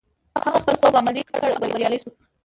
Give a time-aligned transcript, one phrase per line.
[0.45, 2.09] هغه خپل خوب عملي کړ او بريالی شو.